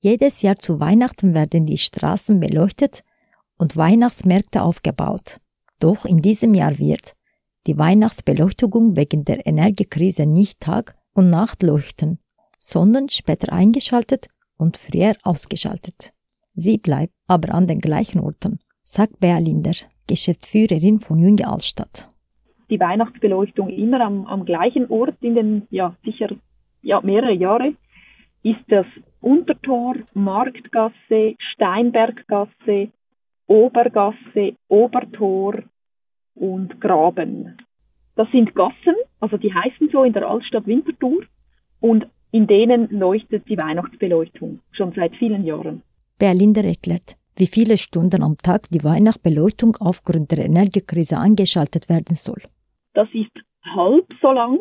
[0.00, 3.02] Jedes Jahr zu Weihnachten werden die Straßen beleuchtet
[3.58, 5.40] und Weihnachtsmärkte aufgebaut.
[5.80, 7.14] Doch in diesem Jahr wird
[7.66, 12.20] die Weihnachtsbeleuchtung wegen der Energiekrise nicht Tag und Nacht leuchten,
[12.58, 16.12] sondern später eingeschaltet und früher ausgeschaltet.
[16.54, 19.74] Sie bleibt aber an den gleichen Orten, sagt Bea Linder,
[20.06, 22.08] Geschäftsführerin von Junge Altstadt.
[22.70, 26.30] Die Weihnachtsbeleuchtung immer am, am gleichen Ort in den, ja, sicher,
[26.82, 27.74] ja, mehrere Jahre,
[28.42, 28.86] ist das
[29.20, 32.88] Untertor, Marktgasse, Steinberggasse,
[33.46, 35.62] Obergasse, Obertor
[36.34, 37.56] und Graben.
[38.14, 41.24] Das sind Gassen, also die heißen so in der Altstadt Winterthur
[41.80, 45.82] und in denen leuchtet die Weihnachtsbeleuchtung schon seit vielen Jahren.
[46.18, 52.42] Berlinder erklärt, wie viele Stunden am Tag die Weihnachtsbeleuchtung aufgrund der Energiekrise angeschaltet werden soll.
[52.94, 53.32] Das ist
[53.64, 54.58] halb so lang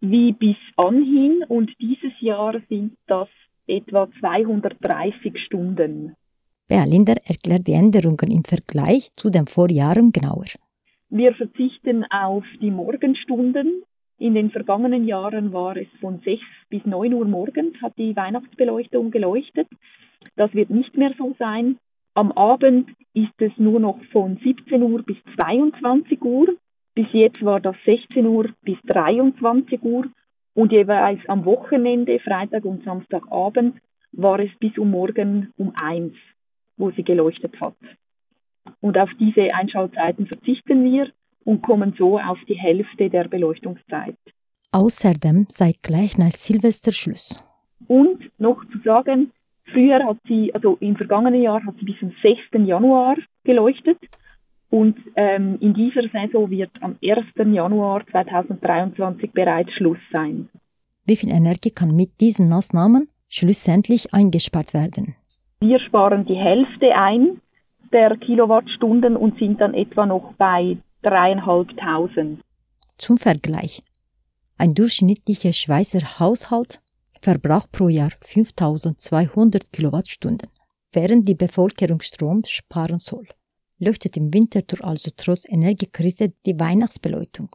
[0.00, 3.28] wie bis anhin und dieses Jahr sind das
[3.66, 6.16] etwa 230 Stunden.
[6.68, 10.46] Berlinder erklärt die Änderungen im Vergleich zu den Vorjahren genauer.
[11.10, 13.82] Wir verzichten auf die Morgenstunden.
[14.18, 16.40] In den vergangenen Jahren war es von 6
[16.70, 19.68] bis 9 Uhr morgens hat die Weihnachtsbeleuchtung geleuchtet.
[20.36, 21.76] Das wird nicht mehr so sein.
[22.14, 26.54] Am Abend ist es nur noch von 17 Uhr bis 22 Uhr.
[26.94, 30.06] Bis jetzt war das 16 Uhr bis 23 Uhr
[30.54, 33.76] und jeweils am Wochenende, Freitag und Samstagabend,
[34.12, 36.12] war es bis um morgen um 1,
[36.76, 37.76] wo sie geleuchtet hat.
[38.80, 41.10] Und auf diese Einschaltzeiten verzichten wir
[41.44, 44.16] und kommen so auf die Hälfte der Beleuchtungszeit.
[44.72, 47.42] Außerdem sei gleich nach Silvester Schluss.
[47.88, 49.32] Und noch zu sagen,
[49.64, 52.66] früher hat sie, also im vergangenen Jahr hat sie bis zum 6.
[52.66, 53.98] Januar geleuchtet
[54.72, 57.54] und ähm, in dieser Saison wird am 1.
[57.54, 60.48] Januar 2023 bereits Schluss sein.
[61.04, 65.14] Wie viel Energie kann mit diesen Maßnahmen schlussendlich eingespart werden?
[65.60, 67.42] Wir sparen die Hälfte ein
[67.92, 72.40] der Kilowattstunden und sind dann etwa noch bei dreieinhalbtausend.
[72.96, 73.82] Zum Vergleich.
[74.56, 76.80] Ein durchschnittlicher Schweizer Haushalt
[77.20, 80.48] verbraucht pro Jahr 5200 Kilowattstunden,
[80.94, 83.26] während die Bevölkerung Strom sparen soll.
[83.84, 87.50] Leuchtet im Winterthur also trotz Energiekrise die Weihnachtsbeleuchtung.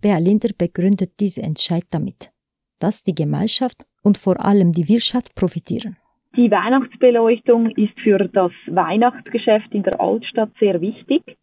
[0.00, 2.30] Bea Linder begründet diese Entscheid damit,
[2.78, 5.98] dass die Gemeinschaft und vor allem die Wirtschaft profitieren.
[6.34, 11.36] Die Weihnachtsbeleuchtung ist für das Weihnachtsgeschäft in der Altstadt sehr wichtig,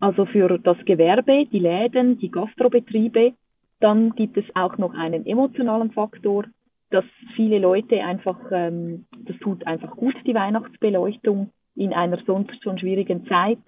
[0.00, 3.32] also für das Gewerbe, die Läden, die Gastrobetriebe.
[3.80, 6.44] Dann gibt es auch noch einen emotionalen Faktor,
[6.90, 7.06] dass
[7.36, 13.26] viele Leute einfach, ähm, das tut einfach gut, die Weihnachtsbeleuchtung in einer sonst schon schwierigen
[13.26, 13.58] Zeit,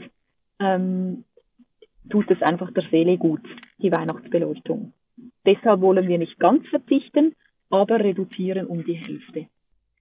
[0.59, 1.25] ähm,
[2.11, 3.43] tut es einfach der Seele gut,
[3.79, 4.93] die Weihnachtsbeleuchtung.
[5.47, 7.35] Deshalb wollen wir nicht ganz verzichten,
[7.71, 9.47] aber reduzieren um die Hälfte.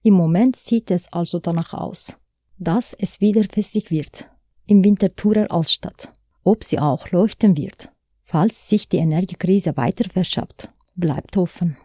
[0.02, 2.18] Im Moment sieht es also danach aus,
[2.58, 4.28] dass es wieder festlich wird,
[4.66, 6.12] im Winterthurer Altstadt.
[6.42, 7.90] Ob sie auch leuchten wird,
[8.24, 11.76] falls sich die Energiekrise weiter verschafft, bleibt offen.